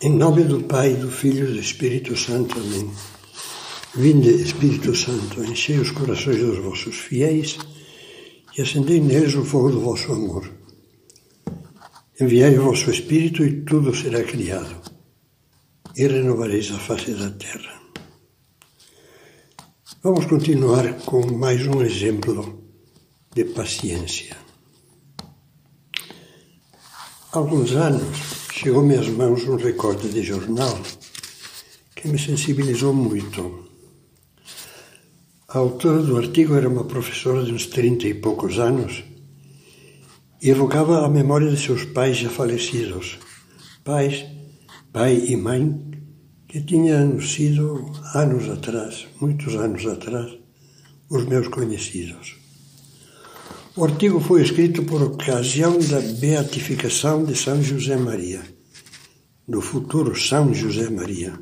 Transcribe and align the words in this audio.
Em 0.00 0.10
nome 0.10 0.44
do 0.44 0.62
Pai, 0.62 0.94
do 0.94 1.10
Filho 1.10 1.50
e 1.50 1.54
do 1.54 1.58
Espírito 1.58 2.16
Santo. 2.16 2.56
Amém. 2.56 2.88
Vinde, 3.96 4.30
Espírito 4.30 4.94
Santo, 4.94 5.42
enchei 5.42 5.76
os 5.76 5.90
corações 5.90 6.38
dos 6.38 6.58
vossos 6.58 6.94
fiéis 6.96 7.58
e 8.56 8.62
acendei 8.62 9.00
neles 9.00 9.34
o 9.34 9.44
fogo 9.44 9.72
do 9.72 9.80
vosso 9.80 10.12
amor. 10.12 10.48
Enviai 12.20 12.56
o 12.56 12.62
vosso 12.62 12.92
Espírito 12.92 13.44
e 13.44 13.62
tudo 13.62 13.92
será 13.92 14.22
criado, 14.22 14.80
e 15.96 16.06
renovareis 16.06 16.70
a 16.70 16.78
face 16.78 17.10
da 17.14 17.30
terra. 17.30 17.80
Vamos 20.00 20.26
continuar 20.26 20.92
com 21.06 21.26
mais 21.32 21.66
um 21.66 21.82
exemplo 21.82 22.62
de 23.34 23.44
paciência. 23.46 24.36
Há 27.32 27.38
alguns 27.38 27.72
anos, 27.72 28.37
chegou-me 28.58 28.96
às 28.96 29.06
mãos 29.08 29.46
um 29.46 29.54
recorte 29.54 30.08
de 30.08 30.20
jornal 30.20 30.76
que 31.94 32.08
me 32.08 32.18
sensibilizou 32.18 32.92
muito. 32.92 33.68
A 35.46 35.58
autora 35.58 36.02
do 36.02 36.16
artigo 36.16 36.56
era 36.56 36.68
uma 36.68 36.82
professora 36.82 37.44
de 37.44 37.52
uns 37.52 37.66
trinta 37.66 38.08
e 38.08 38.14
poucos 38.14 38.58
anos 38.58 39.04
e 40.42 40.50
evocava 40.50 41.06
a 41.06 41.08
memória 41.08 41.48
de 41.48 41.56
seus 41.56 41.84
pais 41.84 42.16
já 42.16 42.28
falecidos, 42.28 43.20
pais, 43.84 44.26
pai 44.92 45.14
e 45.28 45.36
mãe, 45.36 45.62
que 46.48 46.60
tinham 46.60 47.20
sido 47.20 47.92
anos 48.12 48.48
atrás, 48.48 49.06
muitos 49.20 49.54
anos 49.54 49.86
atrás, 49.86 50.36
os 51.08 51.24
meus 51.26 51.46
conhecidos. 51.46 52.37
O 53.78 53.84
artigo 53.84 54.18
foi 54.18 54.42
escrito 54.42 54.82
por 54.82 55.00
ocasião 55.00 55.78
da 55.78 56.00
beatificação 56.00 57.24
de 57.24 57.36
São 57.36 57.62
José 57.62 57.96
Maria, 57.96 58.42
do 59.46 59.60
futuro 59.60 60.18
São 60.18 60.52
José 60.52 60.90
Maria, 60.90 61.38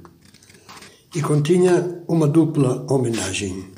e 1.15 1.23
continha 1.23 2.03
uma 2.07 2.29
dupla 2.29 2.85
homenagem 2.93 3.71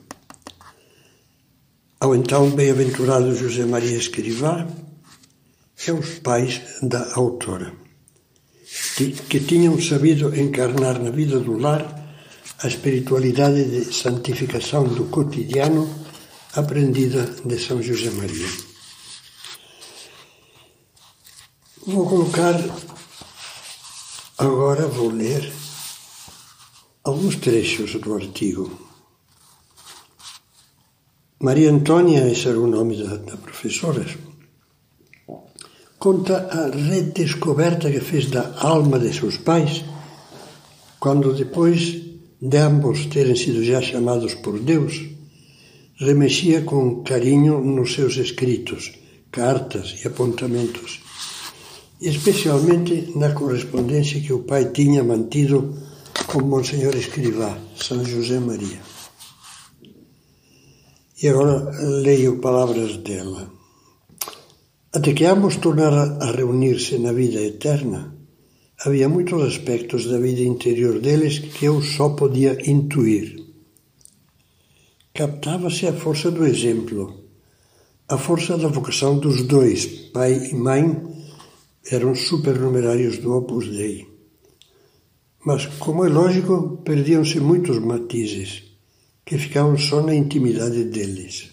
ao 2.00 2.16
então 2.16 2.50
bem-aventurado 2.50 3.32
José 3.32 3.64
Maria 3.64 3.96
Escrivá 3.96 4.66
e 5.86 5.90
aos 5.92 6.18
pais 6.18 6.60
da 6.82 7.14
autora, 7.14 7.72
que 9.30 9.38
tinham 9.38 9.80
sabido 9.80 10.34
encarnar 10.34 11.00
na 11.00 11.12
vida 11.12 11.38
do 11.38 11.56
lar 11.56 11.86
a 12.60 12.66
espiritualidade 12.66 13.62
de 13.66 13.94
santificação 13.94 14.82
do 14.82 15.04
cotidiano 15.04 16.07
aprendida 16.58 17.24
de 17.44 17.58
São 17.58 17.80
José 17.80 18.10
Maria. 18.10 18.48
Vou 21.86 22.08
colocar, 22.08 22.54
agora 24.36 24.86
vou 24.86 25.10
ler 25.10 25.52
alguns 27.04 27.36
trechos 27.36 27.94
do 27.94 28.14
artigo. 28.14 28.88
Maria 31.40 31.70
Antônia, 31.70 32.28
esse 32.28 32.48
era 32.48 32.58
o 32.58 32.66
nome 32.66 33.02
da, 33.02 33.16
da 33.16 33.36
professora, 33.36 34.04
conta 35.98 36.48
a 36.50 36.76
redescoberta 36.76 37.90
que 37.90 38.00
fez 38.00 38.28
da 38.28 38.54
alma 38.58 38.98
de 38.98 39.14
seus 39.14 39.36
pais 39.36 39.84
quando 40.98 41.32
depois 41.32 42.02
de 42.40 42.56
ambos 42.58 43.06
terem 43.06 43.36
sido 43.36 43.62
já 43.64 43.80
chamados 43.80 44.34
por 44.34 44.58
Deus, 44.58 45.17
remexia 46.00 46.62
com 46.62 47.02
carinho 47.02 47.60
nos 47.60 47.92
seus 47.94 48.16
escritos, 48.16 48.92
cartas 49.32 49.96
e 50.02 50.06
apontamentos, 50.06 51.00
especialmente 52.00 53.12
na 53.16 53.32
correspondência 53.32 54.20
que 54.20 54.32
o 54.32 54.44
pai 54.44 54.70
tinha 54.70 55.02
mantido 55.02 55.74
com 56.28 56.42
Monsenhor 56.42 56.94
Escrivá, 56.94 57.58
São 57.76 58.04
José 58.04 58.38
Maria. 58.38 58.80
E 61.20 61.26
agora 61.26 61.68
leio 62.00 62.38
palavras 62.38 62.98
dela. 62.98 63.50
Até 64.92 65.12
que 65.12 65.24
ambos 65.24 65.56
tornaram 65.56 66.16
a 66.20 66.30
reunir-se 66.30 66.96
na 66.98 67.12
vida 67.12 67.40
eterna, 67.40 68.14
havia 68.78 69.08
muitos 69.08 69.42
aspectos 69.42 70.06
da 70.06 70.18
vida 70.18 70.42
interior 70.42 71.00
deles 71.00 71.40
que 71.40 71.64
eu 71.64 71.82
só 71.82 72.10
podia 72.10 72.56
intuir 72.70 73.47
captava-se 75.18 75.84
a 75.84 75.92
força 75.92 76.30
do 76.30 76.46
exemplo, 76.46 77.24
a 78.08 78.16
força 78.16 78.56
da 78.56 78.68
vocação 78.68 79.18
dos 79.18 79.42
dois, 79.42 79.84
pai 80.14 80.50
e 80.52 80.54
mãe, 80.54 80.96
eram 81.90 82.14
supernumerários 82.14 83.18
do 83.18 83.34
Opus 83.36 83.66
Dei. 83.68 84.06
Mas, 85.44 85.66
como 85.66 86.04
é 86.04 86.08
lógico, 86.08 86.80
perdiam-se 86.84 87.40
muitos 87.40 87.80
matizes, 87.80 88.62
que 89.26 89.36
ficavam 89.36 89.76
só 89.76 90.00
na 90.00 90.14
intimidade 90.14 90.84
deles. 90.84 91.50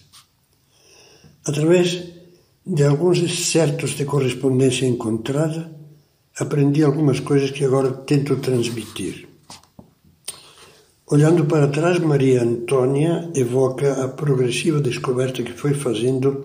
Através 1.44 2.04
de 2.64 2.84
alguns 2.84 3.18
excertos 3.18 3.96
de 3.96 4.04
correspondência 4.04 4.86
encontrada, 4.86 5.76
aprendi 6.38 6.84
algumas 6.84 7.18
coisas 7.18 7.50
que 7.50 7.64
agora 7.64 7.90
tento 7.90 8.36
transmitir. 8.36 9.26
Olhando 11.08 11.44
para 11.46 11.68
trás, 11.68 12.00
Maria 12.00 12.42
Antônia 12.42 13.30
evoca 13.32 14.02
a 14.04 14.08
progressiva 14.08 14.80
descoberta 14.80 15.44
que 15.44 15.52
foi 15.52 15.72
fazendo 15.72 16.44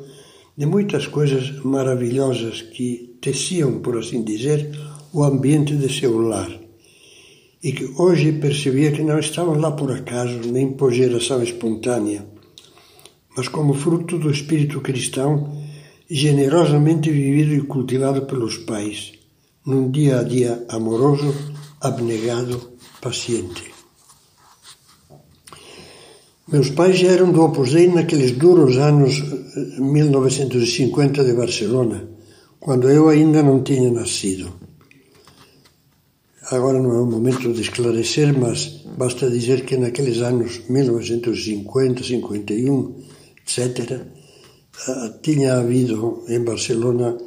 de 0.56 0.68
muitas 0.68 1.08
coisas 1.08 1.64
maravilhosas 1.64 2.62
que 2.62 3.18
teciam, 3.20 3.80
por 3.80 3.98
assim 3.98 4.24
dizer, 4.24 4.70
o 5.12 5.24
ambiente 5.24 5.76
de 5.76 5.92
seu 5.92 6.16
lar 6.20 6.62
e 7.64 7.72
que 7.72 7.92
hoje 7.98 8.34
percebia 8.34 8.92
que 8.92 9.02
não 9.02 9.18
estavam 9.18 9.60
lá 9.60 9.72
por 9.72 9.92
acaso 9.92 10.40
nem 10.52 10.74
por 10.74 10.94
geração 10.94 11.42
espontânea, 11.42 12.24
mas 13.36 13.48
como 13.48 13.74
fruto 13.74 14.20
do 14.20 14.30
espírito 14.30 14.80
cristão 14.80 15.60
generosamente 16.08 17.10
vivido 17.10 17.54
e 17.56 17.62
cultivado 17.62 18.28
pelos 18.28 18.58
pais, 18.58 19.14
num 19.66 19.90
dia 19.90 20.20
a 20.20 20.24
dia 20.24 20.64
amoroso, 20.70 21.34
abnegado, 21.80 22.74
paciente. 23.02 23.71
Meus 26.52 26.70
pais 26.70 27.00
já 27.00 27.12
eram 27.12 27.32
do 27.32 27.42
Opus 27.42 27.72
Dei 27.72 27.88
naqueles 27.88 28.32
duros 28.34 28.78
anos 28.78 29.24
1950 29.80 31.22
eh, 31.22 31.24
de 31.24 31.34
Barcelona, 31.34 32.10
quando 32.60 32.90
eu 32.90 33.08
ainda 33.08 33.42
não 33.42 33.64
tinha 33.64 33.90
nascido. 33.90 34.52
Agora 36.52 36.78
não 36.82 36.92
é 36.92 37.00
o 37.00 37.06
momento 37.06 37.54
de 37.54 37.62
esclarecer, 37.62 38.38
mas 38.38 38.84
basta 38.98 39.30
dizer 39.30 39.64
que 39.64 39.78
naqueles 39.78 40.18
anos 40.18 40.62
1950, 40.68 42.04
51, 42.04 42.96
etc., 43.48 44.02
tinha 45.22 45.56
havido 45.56 46.26
em 46.28 46.44
Barcelona 46.44 47.18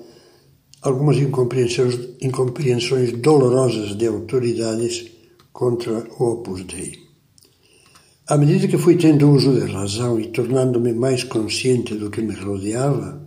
algumas 0.83 1.17
incompreensões, 1.17 1.99
incompreensões 2.21 3.13
dolorosas 3.13 3.97
de 3.97 4.07
autoridades 4.07 5.13
contra 5.51 6.07
o 6.19 6.33
Opus 6.33 6.65
Dei. 6.65 7.04
À 8.27 8.39
medida 8.39 8.67
que 8.67 8.79
fui 8.79 8.97
tendo 8.97 9.31
uso 9.31 9.53
de 9.53 9.71
razão 9.71 10.19
e 10.19 10.29
tornando-me 10.29 10.95
mais 10.95 11.25
consciente 11.25 11.95
do 11.95 12.09
que 12.09 12.23
me 12.23 12.35
rodeava, 12.35 13.21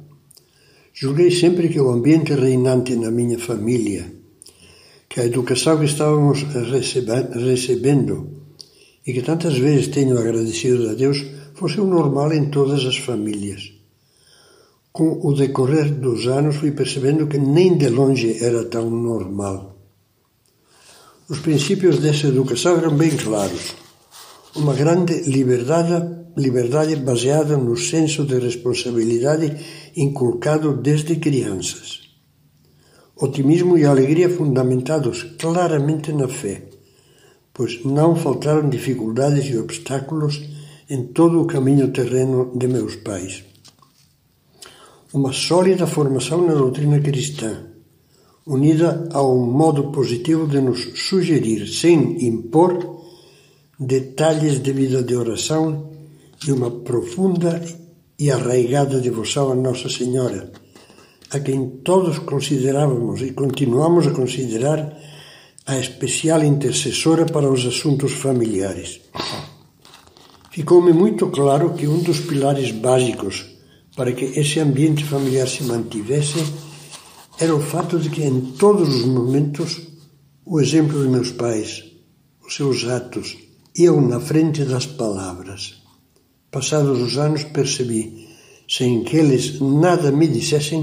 julguei 0.91 1.29
sempre 1.29 1.69
que 1.69 1.79
o 1.79 1.91
ambiente 1.91 2.33
reinante 2.33 2.95
na 2.95 3.11
minha 3.11 3.37
família, 3.37 4.11
que 5.07 5.19
a 5.21 5.25
educação 5.25 5.77
que 5.77 5.85
estávamos 5.85 6.41
recebendo 7.35 8.41
e 9.05 9.13
que 9.13 9.21
tantas 9.21 9.55
vezes 9.59 9.89
tenho 9.89 10.17
agradecido 10.17 10.89
a 10.89 10.95
Deus, 10.95 11.23
fosse 11.53 11.79
o 11.79 11.85
normal 11.85 12.33
em 12.33 12.49
todas 12.49 12.83
as 12.83 12.97
famílias. 12.97 13.71
Com 14.91 15.19
o 15.23 15.31
decorrer 15.31 15.93
dos 15.93 16.25
anos 16.25 16.55
fui 16.55 16.71
percebendo 16.71 17.27
que 17.27 17.37
nem 17.37 17.77
de 17.77 17.89
longe 17.89 18.43
era 18.43 18.65
tão 18.65 18.89
normal. 18.89 19.77
Os 21.29 21.37
princípios 21.37 21.99
dessa 21.99 22.25
educação 22.25 22.77
eram 22.77 22.97
bem 22.97 23.15
claros 23.15 23.86
uma 24.57 24.73
grande 24.73 25.21
liberdade, 25.29 26.03
liberdade 26.35 26.95
baseada 26.95 27.57
no 27.57 27.77
senso 27.77 28.25
de 28.25 28.39
responsabilidade 28.39 29.55
inculcado 29.95 30.73
desde 30.73 31.15
crianças. 31.17 32.01
Otimismo 33.15 33.77
e 33.77 33.85
alegria 33.85 34.29
fundamentados 34.29 35.23
claramente 35.39 36.11
na 36.11 36.27
fé, 36.27 36.69
pois 37.53 37.83
não 37.85 38.15
faltaram 38.15 38.69
dificuldades 38.69 39.45
e 39.45 39.57
obstáculos 39.57 40.41
em 40.89 41.07
todo 41.07 41.41
o 41.41 41.45
caminho 41.47 41.91
terreno 41.91 42.51
de 42.55 42.67
meus 42.67 42.95
pais. 42.95 43.43
Uma 45.13 45.33
sólida 45.33 45.87
formação 45.87 46.45
na 46.45 46.53
doutrina 46.53 46.99
cristã, 46.99 47.63
unida 48.45 49.07
a 49.11 49.21
um 49.21 49.45
modo 49.45 49.91
positivo 49.91 50.47
de 50.47 50.61
nos 50.61 50.79
sugerir, 51.07 51.67
sem 51.67 52.25
impor, 52.25 52.96
detalhes 53.79 54.59
de 54.59 54.71
vida 54.71 55.03
de 55.03 55.15
oração 55.15 55.91
e 56.45 56.51
uma 56.51 56.71
profunda 56.71 57.63
e 58.17 58.31
arraigada 58.31 58.99
devoção 58.99 59.51
a 59.51 59.55
Nossa 59.55 59.87
Senhora, 59.87 60.51
a 61.29 61.39
quem 61.39 61.69
todos 61.83 62.17
considerávamos 62.19 63.21
e 63.21 63.33
continuamos 63.33 64.07
a 64.07 64.11
considerar 64.11 64.97
a 65.67 65.77
especial 65.77 66.43
intercessora 66.43 67.25
para 67.25 67.51
os 67.51 67.65
assuntos 67.65 68.13
familiares. 68.13 69.01
Ficou-me 70.49 70.91
muito 70.91 71.27
claro 71.27 71.75
que 71.75 71.87
um 71.87 71.99
dos 71.99 72.21
pilares 72.21 72.71
básicos 72.71 73.45
para 73.95 74.11
que 74.11 74.25
esse 74.25 74.59
ambiente 74.59 75.03
familiar 75.03 75.47
se 75.47 75.63
mantivesse 75.63 76.43
era 77.39 77.55
o 77.55 77.61
fato 77.61 77.99
de 77.99 78.09
que 78.09 78.23
em 78.23 78.41
todos 78.57 78.89
os 78.89 79.05
momentos 79.05 79.81
o 80.43 80.59
exemplo 80.59 81.03
de 81.03 81.09
meus 81.09 81.31
pais, 81.31 81.83
os 82.43 82.55
seus 82.55 82.85
atos, 82.85 83.46
iam 83.77 84.01
na 84.01 84.19
frente 84.19 84.65
das 84.65 84.85
palavras. 84.85 85.83
Passados 86.51 86.99
os 86.99 87.17
anos 87.17 87.43
percebi, 87.43 88.27
sem 88.67 89.03
que 89.03 89.17
eles 89.17 89.59
nada 89.59 90.11
me 90.11 90.27
dissessem, 90.27 90.81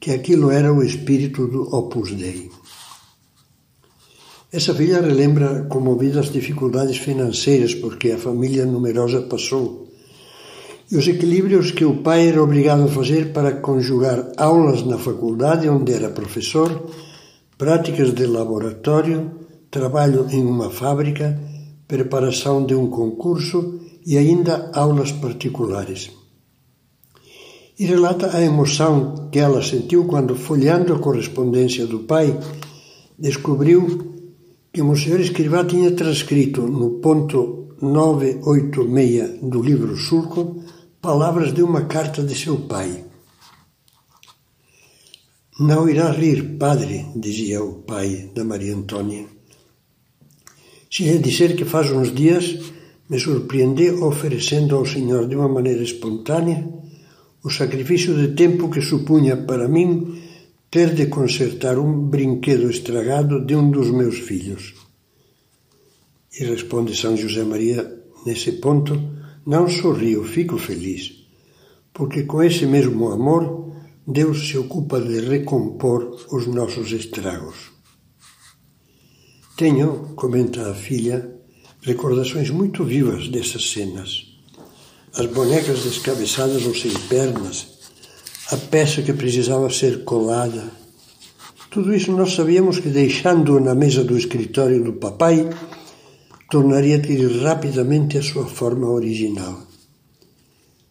que 0.00 0.10
aquilo 0.10 0.50
era 0.50 0.72
o 0.72 0.82
espírito 0.82 1.46
do 1.46 1.62
Opus 1.74 2.12
Dei. 2.12 2.50
Essa 4.52 4.74
filha 4.74 5.00
relembra 5.00 5.64
comovida 5.64 6.20
as 6.20 6.32
dificuldades 6.32 6.98
financeiras 6.98 7.74
porque 7.74 8.12
a 8.12 8.18
família 8.18 8.64
numerosa 8.64 9.22
passou 9.22 9.86
e 10.90 10.96
os 10.96 11.08
equilíbrios 11.08 11.72
que 11.72 11.84
o 11.84 11.96
pai 11.96 12.28
era 12.28 12.42
obrigado 12.42 12.84
a 12.84 12.88
fazer 12.88 13.32
para 13.32 13.56
conjugar 13.60 14.30
aulas 14.36 14.84
na 14.84 14.98
faculdade 14.98 15.68
onde 15.68 15.92
era 15.92 16.10
professor, 16.10 16.88
práticas 17.58 18.14
de 18.14 18.24
laboratório, 18.24 19.32
trabalho 19.68 20.28
em 20.30 20.44
uma 20.46 20.70
fábrica, 20.70 21.38
preparação 21.86 22.64
de 22.64 22.74
um 22.74 22.88
concurso 22.88 23.80
e 24.04 24.16
ainda 24.16 24.70
aulas 24.74 25.12
particulares. 25.12 26.10
E 27.78 27.84
relata 27.84 28.36
a 28.36 28.42
emoção 28.42 29.28
que 29.30 29.38
ela 29.38 29.62
sentiu 29.62 30.06
quando, 30.06 30.34
folheando 30.34 30.94
a 30.94 30.98
correspondência 30.98 31.86
do 31.86 32.00
pai, 32.00 32.38
descobriu 33.18 34.14
que 34.72 34.82
o 34.82 34.96
senhor 34.96 35.20
Escrivá 35.20 35.64
tinha 35.64 35.90
transcrito 35.92 36.62
no 36.62 37.00
ponto 37.00 37.68
986 37.80 39.40
do 39.42 39.62
livro 39.62 39.96
Sulco 39.96 40.62
palavras 41.00 41.52
de 41.52 41.62
uma 41.62 41.82
carta 41.84 42.22
de 42.22 42.34
seu 42.34 42.56
pai. 42.62 43.04
Não 45.58 45.88
irá 45.88 46.10
rir, 46.10 46.58
padre, 46.58 47.06
dizia 47.14 47.62
o 47.62 47.74
pai 47.82 48.30
da 48.34 48.44
Maria 48.44 48.74
Antônia. 48.74 49.35
Lhe 51.00 51.18
disser 51.18 51.54
que 51.56 51.64
faz 51.64 51.90
uns 51.90 52.14
dias 52.14 52.58
me 53.08 53.18
surpreendi 53.18 53.90
oferecendo 53.90 54.76
ao 54.76 54.86
Senhor 54.86 55.28
de 55.28 55.36
uma 55.36 55.48
maneira 55.48 55.82
espontânea 55.82 56.66
o 57.44 57.50
sacrifício 57.50 58.14
de 58.14 58.34
tempo 58.34 58.70
que 58.70 58.80
supunha 58.80 59.36
para 59.36 59.68
mim 59.68 60.22
ter 60.70 60.94
de 60.94 61.06
consertar 61.06 61.78
um 61.78 62.08
brinquedo 62.08 62.70
estragado 62.70 63.44
de 63.44 63.54
um 63.54 63.70
dos 63.70 63.90
meus 63.90 64.18
filhos. 64.18 64.74
E 66.40 66.44
responde 66.44 66.96
São 66.96 67.16
José 67.16 67.44
Maria, 67.44 67.82
nesse 68.24 68.52
ponto, 68.52 68.98
não 69.46 69.68
sorrio, 69.68 70.24
fico 70.24 70.58
feliz, 70.58 71.26
porque 71.92 72.24
com 72.24 72.42
esse 72.42 72.66
mesmo 72.66 73.10
amor 73.10 73.72
Deus 74.06 74.48
se 74.48 74.56
ocupa 74.56 75.00
de 75.00 75.20
recompor 75.20 76.26
os 76.32 76.46
nossos 76.46 76.90
estragos. 76.92 77.75
Tenho, 79.56 80.10
comenta 80.14 80.70
a 80.70 80.74
filha, 80.74 81.30
recordações 81.80 82.50
muito 82.50 82.84
vivas 82.84 83.28
dessas 83.28 83.70
cenas. 83.70 84.26
As 85.14 85.24
bonecas 85.24 85.82
descabeçadas 85.82 86.66
ou 86.66 86.74
sem 86.74 86.92
pernas, 87.08 87.66
a 88.52 88.56
peça 88.58 89.00
que 89.00 89.14
precisava 89.14 89.70
ser 89.70 90.04
colada. 90.04 90.62
Tudo 91.70 91.94
isso 91.94 92.12
nós 92.12 92.34
sabíamos 92.34 92.80
que, 92.80 92.90
deixando-o 92.90 93.58
na 93.58 93.74
mesa 93.74 94.04
do 94.04 94.18
escritório 94.18 94.84
do 94.84 94.92
papai, 94.92 95.48
tornaria 96.50 96.96
a 96.96 96.98
adquirir 96.98 97.40
rapidamente 97.40 98.18
a 98.18 98.22
sua 98.22 98.44
forma 98.44 98.90
original. 98.90 99.58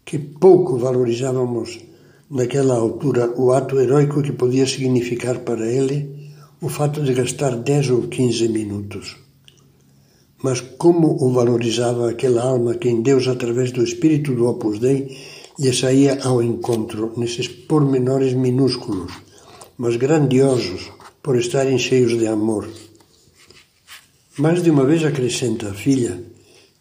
Que 0.04 0.18
pouco 0.18 0.80
valorizávamos 0.80 1.82
naquela 2.32 2.74
altura 2.74 3.32
o 3.38 3.52
ato 3.52 3.80
heróico 3.80 4.24
que 4.24 4.32
podia 4.32 4.66
significar 4.66 5.42
para 5.42 5.72
ele 5.72 6.15
o 6.66 6.70
fato 6.70 7.04
de 7.04 7.14
gastar 7.14 7.54
10 7.58 7.92
ou 7.92 8.02
15 8.08 8.48
minutos. 8.50 9.18
Mas 10.42 10.62
como 10.62 11.16
o 11.24 11.32
valorizava 11.32 12.10
aquela 12.10 12.42
alma 12.42 12.74
que 12.74 12.90
em 12.90 13.04
Deus, 13.04 13.28
através 13.28 13.72
do 13.72 13.84
espírito 13.84 14.34
do 14.34 14.48
Opus 14.48 14.80
Dei, 14.80 15.16
lhe 15.60 15.72
saía 15.72 16.24
ao 16.24 16.42
encontro 16.42 17.14
nesses 17.18 17.48
pormenores 17.48 18.34
minúsculos, 18.34 19.12
mas 19.78 19.96
grandiosos 19.96 20.92
por 21.22 21.38
estarem 21.38 21.78
cheios 21.78 22.18
de 22.18 22.26
amor. 22.26 22.68
Mais 24.40 24.64
de 24.64 24.72
uma 24.72 24.86
vez 24.86 25.04
acrescenta 25.06 25.70
a 25.70 25.74
filha: 25.74 26.20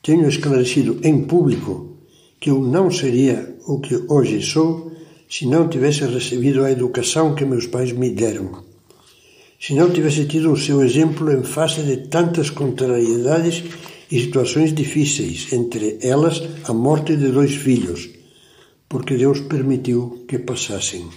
Tenho 0.02 0.26
esclarecido 0.26 0.98
em 1.02 1.24
público 1.24 1.98
que 2.40 2.48
eu 2.48 2.58
não 2.58 2.90
seria 2.90 3.54
o 3.66 3.78
que 3.80 3.96
hoje 4.08 4.40
sou 4.40 4.92
se 5.28 5.44
não 5.44 5.68
tivesse 5.68 6.06
recebido 6.06 6.64
a 6.64 6.70
educação 6.70 7.34
que 7.34 7.44
meus 7.44 7.66
pais 7.66 7.92
me 7.92 8.08
deram. 8.08 8.73
Se 9.64 9.72
não 9.72 9.90
tivesse 9.90 10.26
tido 10.26 10.52
o 10.52 10.58
seu 10.58 10.84
exemplo 10.84 11.32
em 11.32 11.42
face 11.42 11.80
de 11.84 11.96
tantas 12.08 12.50
contrariedades 12.50 13.64
e 14.10 14.20
situações 14.20 14.74
difíceis, 14.74 15.50
entre 15.54 15.98
elas 16.02 16.42
a 16.64 16.74
morte 16.74 17.16
de 17.16 17.30
dois 17.30 17.54
filhos, 17.54 18.10
porque 18.86 19.16
Deus 19.16 19.40
permitiu 19.40 20.26
que 20.28 20.38
passassem. 20.38 21.08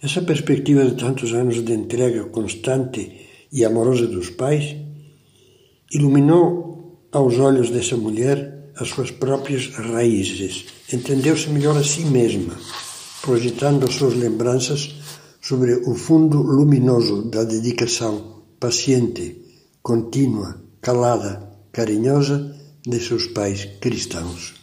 Essa 0.00 0.22
perspectiva 0.22 0.84
de 0.84 0.94
tantos 0.94 1.32
anos 1.34 1.64
de 1.64 1.72
entrega 1.72 2.26
constante 2.26 3.00
e 3.52 3.64
amorosa 3.64 4.06
dos 4.06 4.30
pais 4.30 4.76
iluminou 5.92 7.08
aos 7.10 7.40
olhos 7.40 7.70
dessa 7.70 7.96
mulher 7.96 8.70
as 8.76 8.88
suas 8.88 9.10
próprias 9.10 9.66
raízes. 9.74 10.64
Entendeu-se 10.92 11.50
melhor 11.50 11.76
a 11.76 11.82
si 11.82 12.04
mesma, 12.04 12.54
projetando 13.20 13.84
as 13.88 13.94
suas 13.94 14.14
lembranças 14.14 14.94
sobre 15.40 15.74
o 15.74 15.94
fundo 15.94 16.42
luminoso 16.42 17.22
da 17.22 17.44
dedicação 17.44 18.42
paciente, 18.60 19.40
contínua, 19.82 20.60
calada, 20.80 21.50
carinhosa 21.72 22.54
de 22.86 23.00
seus 23.00 23.26
pais 23.26 23.64
cristãos. 23.80 24.59